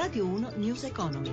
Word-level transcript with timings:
Radio 0.00 0.24
1 0.24 0.52
News 0.56 0.84
Economy. 0.84 1.30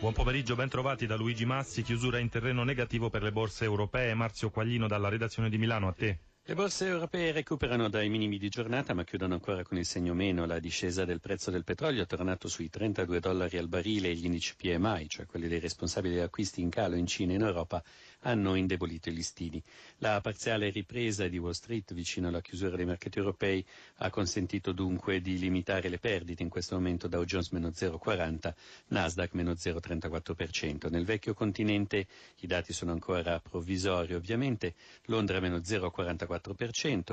Buon 0.00 0.12
pomeriggio, 0.12 0.54
ben 0.54 0.68
trovati 0.68 1.06
da 1.06 1.16
Luigi 1.16 1.46
Massi, 1.46 1.82
chiusura 1.82 2.18
in 2.18 2.28
terreno 2.28 2.62
negativo 2.62 3.08
per 3.08 3.22
le 3.22 3.32
borse 3.32 3.64
europee. 3.64 4.12
Marzio 4.12 4.50
Quaglino 4.50 4.86
dalla 4.86 5.08
redazione 5.08 5.48
di 5.48 5.56
Milano, 5.56 5.88
a 5.88 5.92
te. 5.92 6.18
Le 6.50 6.56
borse 6.56 6.84
europee 6.88 7.30
recuperano 7.30 7.88
dai 7.88 8.08
minimi 8.08 8.36
di 8.36 8.48
giornata 8.48 8.92
ma 8.92 9.04
chiudono 9.04 9.34
ancora 9.34 9.62
con 9.62 9.78
il 9.78 9.86
segno 9.86 10.14
meno. 10.14 10.46
La 10.46 10.58
discesa 10.58 11.04
del 11.04 11.20
prezzo 11.20 11.52
del 11.52 11.62
petrolio 11.62 12.02
è 12.02 12.06
tornato 12.06 12.48
sui 12.48 12.68
32 12.68 13.20
dollari 13.20 13.56
al 13.56 13.68
barile 13.68 14.08
e 14.08 14.14
gli 14.14 14.24
indici 14.24 14.56
PMI, 14.56 15.08
cioè 15.08 15.26
quelli 15.26 15.46
dei 15.46 15.60
responsabili 15.60 16.14
degli 16.14 16.24
acquisti 16.24 16.60
in 16.60 16.68
calo 16.68 16.96
in 16.96 17.06
Cina 17.06 17.30
e 17.30 17.36
in 17.36 17.42
Europa, 17.42 17.80
hanno 18.22 18.56
indebolito 18.56 19.08
i 19.10 19.14
listini. 19.14 19.62
La 19.98 20.20
parziale 20.20 20.70
ripresa 20.70 21.28
di 21.28 21.38
Wall 21.38 21.52
Street 21.52 21.94
vicino 21.94 22.26
alla 22.26 22.40
chiusura 22.40 22.74
dei 22.74 22.84
mercati 22.84 23.18
europei 23.18 23.64
ha 23.98 24.10
consentito 24.10 24.72
dunque 24.72 25.20
di 25.20 25.38
limitare 25.38 25.88
le 25.88 25.98
perdite. 26.00 26.42
In 26.42 26.48
questo 26.48 26.74
momento 26.74 27.06
Dow 27.06 27.22
Jones 27.22 27.50
meno 27.50 27.68
0,40, 27.68 28.52
Nasdaq 28.88 29.34
meno 29.34 29.52
0,34%. 29.52 30.90
Nel 30.90 31.04
vecchio 31.04 31.32
continente 31.32 32.08
i 32.40 32.48
dati 32.48 32.72
sono 32.72 32.90
ancora 32.90 33.38
provvisori 33.38 34.14
ovviamente, 34.14 34.74
Londra 35.04 35.38
meno 35.38 35.58
0,44%, 35.58 36.39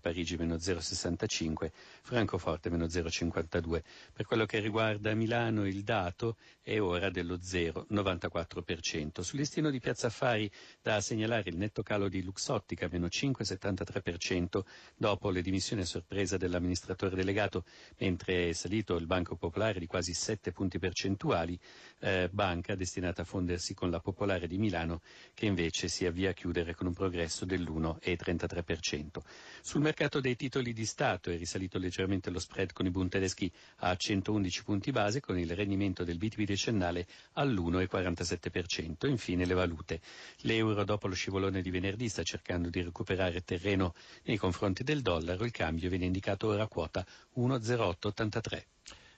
Parigi 0.00 0.36
meno 0.36 0.56
0,65%, 0.56 1.70
Francoforte 2.02 2.70
meno 2.70 2.86
0,52%. 2.86 3.82
Per 4.12 4.26
quello 4.26 4.46
che 4.46 4.58
riguarda 4.58 5.14
Milano 5.14 5.66
il 5.66 5.82
dato 5.82 6.36
è 6.60 6.80
ora 6.80 7.10
dello 7.10 7.36
0,94%. 7.36 9.20
Sul 9.20 9.38
listino 9.38 9.70
di 9.70 9.80
Piazza 9.80 10.06
Affari 10.08 10.50
da 10.80 11.00
segnalare 11.00 11.50
il 11.50 11.56
netto 11.56 11.82
calo 11.82 12.08
di 12.08 12.22
Luxottica, 12.22 12.88
meno 12.90 13.06
5,73% 13.06 14.60
dopo 14.96 15.30
le 15.30 15.42
dimissioni 15.42 15.82
a 15.82 15.86
sorpresa 15.86 16.36
dell'amministratore 16.36 17.16
delegato, 17.16 17.64
mentre 17.98 18.48
è 18.48 18.52
salito 18.52 18.96
il 18.96 19.06
Banco 19.06 19.36
Popolare 19.36 19.78
di 19.78 19.86
quasi 19.86 20.14
7 20.14 20.52
punti 20.52 20.78
percentuali, 20.78 21.58
eh, 22.00 22.28
banca 22.30 22.74
destinata 22.74 23.22
a 23.22 23.24
fondersi 23.24 23.74
con 23.74 23.90
la 23.90 24.00
Popolare 24.00 24.46
di 24.46 24.58
Milano, 24.58 25.00
che 25.34 25.46
invece 25.46 25.88
si 25.88 26.06
avvia 26.06 26.30
a 26.30 26.34
chiudere 26.34 26.74
con 26.74 26.86
un 26.86 26.94
progresso 26.94 27.44
dell'1,33%. 27.44 29.01
Sul 29.60 29.80
mercato 29.80 30.20
dei 30.20 30.36
titoli 30.36 30.72
di 30.72 30.84
Stato 30.84 31.30
è 31.30 31.36
risalito 31.36 31.78
leggermente 31.78 32.30
lo 32.30 32.38
spread 32.38 32.72
con 32.72 32.86
i 32.86 32.90
Bund 32.90 33.10
tedeschi 33.10 33.50
a 33.78 33.96
111 33.96 34.64
punti 34.64 34.90
base, 34.90 35.20
con 35.20 35.38
il 35.38 35.54
rendimento 35.54 36.04
del 36.04 36.18
BTP 36.18 36.42
decennale 36.42 37.06
all'1,47%. 37.32 39.08
Infine 39.08 39.44
le 39.44 39.54
valute. 39.54 40.00
L'euro 40.40 40.84
dopo 40.84 41.08
lo 41.08 41.14
scivolone 41.14 41.62
di 41.62 41.70
venerdì 41.70 42.08
sta 42.08 42.22
cercando 42.22 42.68
di 42.68 42.82
recuperare 42.82 43.42
terreno 43.42 43.94
nei 44.24 44.36
confronti 44.36 44.84
del 44.84 45.02
dollaro, 45.02 45.44
il 45.44 45.50
cambio 45.50 45.88
viene 45.88 46.04
indicato 46.04 46.48
ora 46.48 46.64
a 46.64 46.68
quota 46.68 47.04
1,0883. 47.36 48.64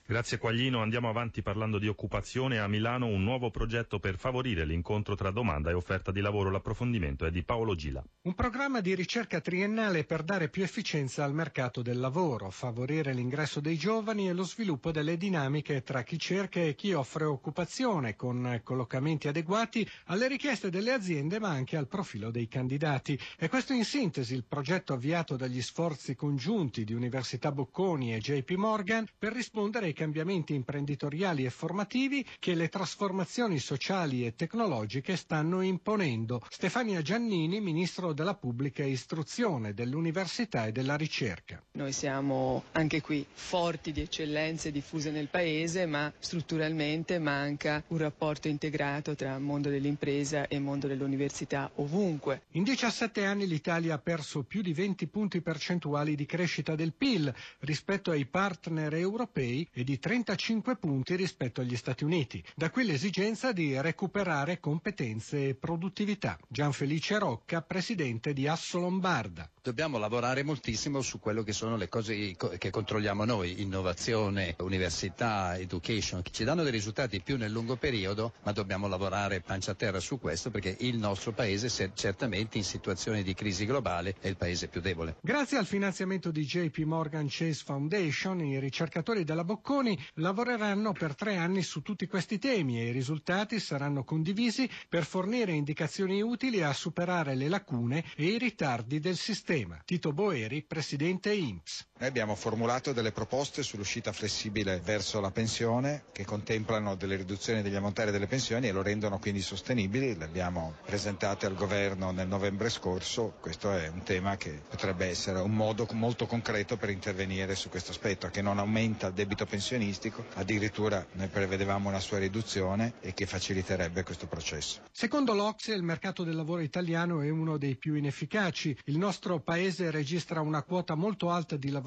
Grazie 0.07 0.37
Quaglino, 0.37 0.83
andiamo 0.83 1.09
avanti 1.09 1.41
parlando 1.41 1.79
di 1.79 1.87
occupazione. 1.87 2.59
A 2.59 2.67
Milano 2.67 3.07
un 3.07 3.23
nuovo 3.23 3.49
progetto 3.49 3.97
per 3.97 4.19
favorire 4.19 4.63
l'incontro 4.63 5.15
tra 5.15 5.31
domanda 5.31 5.71
e 5.71 5.73
offerta 5.73 6.11
di 6.11 6.21
lavoro. 6.21 6.51
L'approfondimento 6.51 7.25
è 7.25 7.31
di 7.31 7.41
Paolo 7.41 7.73
Gila. 7.73 8.03
Un 8.21 8.35
programma 8.35 8.81
di 8.81 8.93
ricerca 8.93 9.41
triennale 9.41 10.03
per 10.03 10.21
dare 10.21 10.49
più 10.49 10.61
efficienza 10.61 11.23
al 11.23 11.33
mercato 11.33 11.81
del 11.81 11.97
lavoro, 11.97 12.51
favorire 12.51 13.15
l'ingresso 13.15 13.59
dei 13.59 13.77
giovani 13.77 14.29
e 14.29 14.33
lo 14.33 14.43
sviluppo 14.43 14.91
delle 14.91 15.17
dinamiche 15.17 15.81
tra 15.81 16.03
chi 16.03 16.19
cerca 16.19 16.59
e 16.59 16.75
chi 16.75 16.93
offre 16.93 17.23
occupazione, 17.23 18.15
con 18.15 18.61
collocamenti 18.63 19.27
adeguati 19.27 19.89
alle 20.05 20.27
richieste 20.27 20.69
delle 20.69 20.91
aziende 20.91 21.39
ma 21.39 21.49
anche 21.49 21.77
al 21.77 21.87
profilo 21.87 22.29
dei 22.29 22.47
candidati. 22.47 23.19
E 23.39 23.49
questo 23.49 23.73
in 23.73 23.83
sintesi 23.83 24.35
il 24.35 24.45
progetto 24.47 24.93
avviato 24.93 25.35
dagli 25.35 25.63
sforzi 25.63 26.13
congiunti 26.13 26.83
di 26.83 26.93
Università 26.93 27.51
Bocconi 27.51 28.13
e 28.13 28.19
JP 28.19 28.51
Morgan 28.51 29.07
per 29.17 29.33
rispondere 29.33 29.87
ai 29.87 29.93
cambiamenti 29.95 30.53
imprenditoriali 30.53 31.43
e 31.45 31.49
formativi 31.49 32.23
che 32.37 32.53
le 32.53 32.69
trasformazioni 32.69 33.57
sociali 33.57 34.23
e 34.27 34.35
tecnologiche 34.35 35.15
stanno 35.15 35.61
imponendo. 35.61 36.45
Stefania 36.51 37.01
Giannini, 37.01 37.59
Ministro 37.59 38.13
della 38.13 38.35
Pubblica 38.35 38.83
Istruzione, 38.83 39.73
dell'Università 39.73 40.67
e 40.67 40.71
della 40.71 40.95
Ricerca. 40.95 41.63
Noi 41.71 41.91
siamo 41.91 42.65
anche 42.73 43.01
qui 43.01 43.25
forti 43.33 43.91
di 43.91 44.01
eccellenze 44.01 44.71
diffuse 44.71 45.09
nel 45.09 45.29
Paese, 45.29 45.87
ma 45.87 46.11
strutturalmente 46.19 47.17
manca 47.17 47.83
un 47.87 47.97
rapporto 47.97 48.47
integrato 48.47 49.15
tra 49.15 49.39
mondo 49.39 49.69
dell'impresa 49.69 50.47
e 50.47 50.59
mondo 50.59 50.87
dell'università 50.87 51.71
ovunque. 51.75 52.43
In 52.51 52.63
17 52.63 53.23
anni 53.25 53.47
l'Italia 53.47 53.95
ha 53.95 53.99
perso 53.99 54.43
più 54.43 54.61
di 54.61 54.73
20 54.73 55.07
punti 55.07 55.41
percentuali 55.41 56.15
di 56.15 56.25
crescita 56.25 56.75
del 56.75 56.91
PIL 56.93 57.33
rispetto 57.59 58.11
ai 58.11 58.25
partner 58.25 58.93
europei 58.95 59.65
e 59.71 59.83
di 59.85 59.97
35 59.97 60.75
punti 60.75 61.15
rispetto 61.15 61.61
agli 61.61 61.77
Stati 61.77 62.03
Uniti. 62.03 62.43
Da 62.55 62.69
qui 62.69 62.83
l'esigenza 62.83 63.53
di 63.53 63.79
recuperare 63.79 64.59
competenze 64.59 65.47
e 65.49 65.55
produttività. 65.55 66.37
Gianfelice 66.49 67.17
Rocca, 67.19 67.61
presidente 67.61 68.33
di 68.33 68.47
Asso 68.47 68.79
Lombarda. 68.79 69.49
Dobbiamo 69.65 69.97
lavorare 69.97 70.43
moltissimo 70.43 71.01
su 71.01 71.19
quello 71.19 71.41
che 71.41 71.51
sono 71.51 71.75
le 71.75 71.89
cose 71.89 72.35
che 72.59 72.69
controlliamo 72.69 73.25
noi, 73.25 73.63
innovazione, 73.63 74.53
università, 74.59 75.57
education, 75.57 76.21
che 76.21 76.29
ci 76.29 76.43
danno 76.43 76.61
dei 76.61 76.71
risultati 76.71 77.19
più 77.19 77.35
nel 77.35 77.49
lungo 77.49 77.75
periodo, 77.75 78.33
ma 78.43 78.51
dobbiamo 78.51 78.87
lavorare 78.87 79.41
pancia 79.41 79.71
a 79.71 79.73
terra 79.73 79.99
su 79.99 80.19
questo 80.19 80.51
perché 80.51 80.77
il 80.81 80.99
nostro 80.99 81.31
paese 81.31 81.91
certamente 81.95 82.59
in 82.59 82.63
situazioni 82.63 83.23
di 83.23 83.33
crisi 83.33 83.65
globale 83.65 84.13
è 84.19 84.27
il 84.27 84.37
paese 84.37 84.67
più 84.67 84.81
debole. 84.81 85.15
Grazie 85.21 85.57
al 85.57 85.65
finanziamento 85.65 86.29
di 86.29 86.45
JP 86.45 86.77
Morgan 86.83 87.25
Chase 87.27 87.63
Foundation, 87.65 88.41
i 88.41 88.59
ricercatori 88.59 89.23
della 89.23 89.43
Bocconi 89.43 89.97
lavoreranno 90.15 90.91
per 90.91 91.15
tre 91.15 91.37
anni 91.37 91.63
su 91.63 91.81
tutti 91.81 92.05
questi 92.05 92.37
temi 92.37 92.79
e 92.79 92.89
i 92.89 92.91
risultati 92.91 93.59
saranno 93.59 94.03
condivisi 94.03 94.69
per 94.87 95.05
fornire 95.05 95.53
indicazioni 95.53 96.21
utili 96.21 96.61
a 96.61 96.71
superare 96.71 97.33
le 97.33 97.47
lacune 97.47 98.05
e 98.15 98.25
i 98.25 98.37
ritardi 98.37 98.99
del 98.99 99.15
sistema. 99.15 99.53
Tito 99.85 100.11
Boeri, 100.11 100.61
presidente 100.63 101.33
INPS. 101.33 101.87
Noi 101.97 102.09
abbiamo 102.09 102.35
formulato 102.35 102.91
delle 102.91 103.13
proposte 103.13 103.63
sull'uscita 103.63 104.11
flessibile 104.11 104.81
verso 104.83 105.21
la 105.21 105.31
pensione 105.31 106.03
che 106.11 106.25
contemplano 106.25 106.95
delle 106.95 107.15
riduzioni 107.15 107.61
degli 107.61 107.75
ammontari 107.75 108.11
delle 108.11 108.27
pensioni 108.27 108.67
e 108.67 108.73
lo 108.73 108.81
rendono 108.81 109.17
quindi 109.17 109.39
sostenibili. 109.41 110.17
Le 110.17 110.25
abbiamo 110.25 110.75
presentate 110.85 111.45
al 111.45 111.55
governo 111.55 112.11
nel 112.11 112.27
novembre 112.27 112.69
scorso. 112.69 113.35
Questo 113.39 113.71
è 113.71 113.87
un 113.87 114.03
tema 114.03 114.35
che 114.35 114.59
potrebbe 114.67 115.05
essere 115.05 115.39
un 115.39 115.53
modo 115.55 115.87
molto 115.93 116.25
concreto 116.25 116.75
per 116.75 116.89
intervenire 116.89 117.55
su 117.55 117.69
questo 117.69 117.91
aspetto, 117.91 118.27
che 118.27 118.41
non 118.41 118.59
aumenta 118.59 119.07
il 119.07 119.13
debito 119.13 119.45
pensionistico, 119.45 120.25
addirittura 120.33 121.05
noi 121.13 121.27
prevedevamo 121.29 121.87
una 121.87 122.01
sua 122.01 122.17
riduzione 122.17 122.95
e 122.99 123.13
che 123.13 123.25
faciliterebbe 123.25 124.03
questo 124.03 124.27
processo. 124.27 124.81
Secondo 124.91 125.33
l'Ocse 125.33 125.71
il 125.71 125.81
mercato 125.83 126.25
del 126.25 126.35
lavoro 126.35 126.59
italiano 126.59 127.21
è 127.21 127.29
uno 127.29 127.55
dei 127.57 127.77
più 127.77 127.93
inefficaci. 127.95 128.79
Il 128.87 128.97
nostro 128.97 129.39
paese 129.39 129.91
registra 129.91 130.41
una 130.41 130.61
quota 130.61 130.95
molto 130.95 131.29
alta 131.29 131.55
di 131.55 131.69
lavoratori 131.69 131.83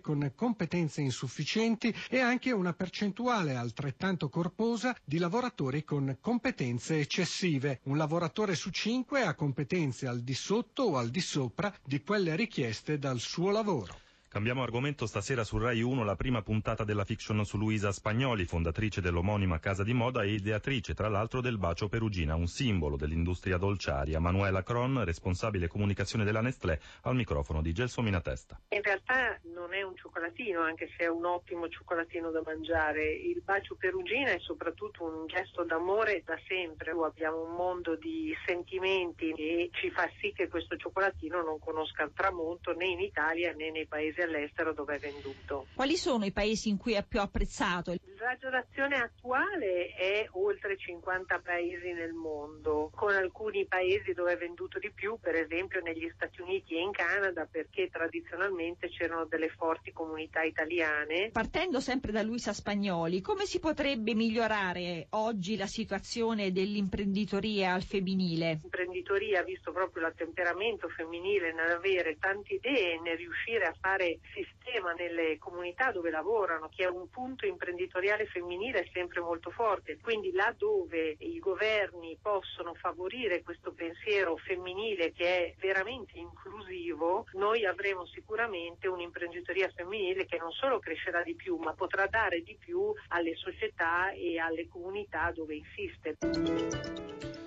con 0.00 0.32
competenze 0.34 1.00
insufficienti 1.02 1.94
e 2.08 2.18
anche 2.20 2.52
una 2.52 2.72
percentuale 2.72 3.54
altrettanto 3.54 4.28
corposa 4.28 4.96
di 5.04 5.18
lavoratori 5.18 5.84
con 5.84 6.16
competenze 6.20 6.98
eccessive. 6.98 7.80
Un 7.84 7.96
lavoratore 7.96 8.54
su 8.54 8.70
cinque 8.70 9.22
ha 9.22 9.34
competenze 9.34 10.06
al 10.06 10.20
di 10.22 10.34
sotto 10.34 10.84
o 10.84 10.96
al 10.96 11.10
di 11.10 11.20
sopra 11.20 11.72
di 11.84 12.00
quelle 12.02 12.34
richieste 12.36 12.98
dal 12.98 13.18
suo 13.20 13.50
lavoro. 13.50 13.98
Cambiamo 14.32 14.62
argomento 14.62 15.04
stasera 15.04 15.44
su 15.44 15.58
Rai 15.58 15.82
1, 15.82 16.04
la 16.04 16.16
prima 16.16 16.40
puntata 16.40 16.84
della 16.84 17.04
fiction 17.04 17.44
su 17.44 17.58
Luisa 17.58 17.92
Spagnoli, 17.92 18.46
fondatrice 18.46 19.02
dell'omonima 19.02 19.58
casa 19.58 19.82
di 19.82 19.92
moda 19.92 20.22
e 20.22 20.30
ideatrice 20.30 20.94
tra 20.94 21.10
l'altro 21.10 21.42
del 21.42 21.58
Bacio 21.58 21.90
Perugina, 21.90 22.34
un 22.34 22.46
simbolo 22.46 22.96
dell'industria 22.96 23.58
dolciaria. 23.58 24.20
Manuela 24.20 24.62
Cron, 24.62 25.04
responsabile 25.04 25.68
comunicazione 25.68 26.24
della 26.24 26.40
Nestlé, 26.40 26.80
al 27.02 27.14
microfono 27.14 27.60
di 27.60 27.74
Gelsomina 27.74 28.22
Testa. 28.22 28.58
In 28.70 28.80
realtà 28.80 29.38
non 29.52 29.74
è 29.74 29.82
un 29.82 29.94
cioccolatino, 29.96 30.62
anche 30.62 30.88
se 30.96 31.04
è 31.04 31.08
un 31.08 31.26
ottimo 31.26 31.68
cioccolatino 31.68 32.30
da 32.30 32.40
mangiare. 32.42 33.12
Il 33.12 33.42
Bacio 33.42 33.74
Perugina 33.74 34.30
è 34.30 34.38
soprattutto 34.38 35.04
un 35.04 35.26
gesto 35.26 35.62
d'amore 35.64 36.22
da 36.24 36.38
sempre. 36.48 36.92
Abbiamo 36.92 37.42
un 37.42 37.54
mondo 37.54 37.96
di 37.96 38.34
sentimenti 38.46 39.34
che 39.34 39.68
ci 39.74 39.90
fa 39.90 40.10
sì 40.20 40.32
che 40.32 40.48
questo 40.48 40.78
cioccolatino 40.78 41.42
non 41.42 41.58
conosca 41.58 42.04
il 42.04 42.12
tramonto 42.14 42.74
né 42.74 42.86
in 42.86 43.00
Italia 43.00 43.52
né 43.52 43.70
nei 43.70 43.86
paesi 43.86 44.20
all'estero 44.22 44.72
dove 44.72 44.96
è 44.96 44.98
venduto. 44.98 45.66
Quali 45.74 45.96
sono 45.96 46.24
i 46.24 46.32
paesi 46.32 46.68
in 46.68 46.78
cui 46.78 46.94
è 46.94 47.04
più 47.04 47.20
apprezzato? 47.20 47.92
Il 47.92 48.00
raggio 48.18 48.50
d'azione 48.50 48.96
attuale 48.96 49.94
è 49.94 50.28
oltre 50.32 50.76
50 50.76 51.40
paesi 51.40 51.92
nel 51.92 52.12
mondo, 52.12 52.90
con 52.94 53.12
alcuni 53.12 53.66
paesi 53.66 54.12
dove 54.12 54.32
è 54.32 54.36
venduto 54.36 54.78
di 54.78 54.90
più, 54.92 55.18
per 55.20 55.34
esempio 55.34 55.80
negli 55.80 56.10
Stati 56.14 56.40
Uniti 56.40 56.76
e 56.76 56.82
in 56.82 56.92
Canada, 56.92 57.46
perché 57.50 57.88
tradizionalmente 57.90 58.88
c'erano 58.88 59.24
delle 59.24 59.48
forti 59.48 59.92
comunità 59.92 60.42
italiane. 60.42 61.30
Partendo 61.32 61.80
sempre 61.80 62.12
da 62.12 62.22
Luisa 62.22 62.52
Spagnoli, 62.52 63.20
come 63.20 63.44
si 63.44 63.58
potrebbe 63.58 64.14
migliorare 64.14 65.06
oggi 65.10 65.56
la 65.56 65.66
situazione 65.66 66.52
dell'imprenditoria 66.52 67.72
al 67.72 67.82
femminile? 67.82 68.60
L'imprenditoria, 68.62 69.42
visto 69.42 69.72
proprio 69.72 70.02
l'attemperamento 70.02 70.88
femminile 70.88 71.52
nell'avere 71.52 72.18
tante 72.18 72.54
idee 72.54 72.94
e 72.94 73.00
nel 73.00 73.16
riuscire 73.16 73.64
a 73.64 73.74
fare 73.80 74.11
sistema 74.34 74.92
nelle 74.92 75.38
comunità 75.38 75.90
dove 75.90 76.10
lavorano, 76.10 76.68
che 76.68 76.84
è 76.84 76.88
un 76.88 77.08
punto 77.08 77.46
imprenditoriale 77.46 78.26
femminile 78.26 78.88
sempre 78.92 79.20
molto 79.20 79.50
forte. 79.50 79.98
Quindi 80.00 80.32
là 80.32 80.54
dove 80.56 81.16
i 81.18 81.38
governi 81.38 82.18
possono 82.20 82.74
favorire 82.74 83.42
questo 83.42 83.72
pensiero 83.72 84.36
femminile 84.36 85.12
che 85.12 85.24
è 85.24 85.54
veramente 85.58 86.18
inclusivo, 86.18 87.26
noi 87.32 87.64
avremo 87.64 88.06
sicuramente 88.06 88.88
un'imprenditoria 88.88 89.70
femminile 89.74 90.26
che 90.26 90.38
non 90.38 90.50
solo 90.52 90.78
crescerà 90.78 91.22
di 91.22 91.34
più, 91.34 91.56
ma 91.56 91.72
potrà 91.74 92.06
dare 92.06 92.42
di 92.42 92.56
più 92.58 92.92
alle 93.08 93.34
società 93.36 94.10
e 94.12 94.38
alle 94.38 94.68
comunità 94.68 95.30
dove 95.32 95.54
insiste. 95.54 96.16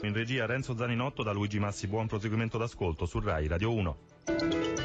In 0.02 0.14
regia 0.14 0.46
Renzo 0.46 0.76
Zaninotto 0.78 1.24
da 1.24 1.32
Luigi 1.32 1.60
Massi, 1.60 1.88
buon 1.88 2.08
proseguimento 2.08 2.58
d'ascolto 2.58 3.06
su 3.06 3.20
Rai 3.20 3.48
Radio 3.48 3.74
1. 3.74 4.85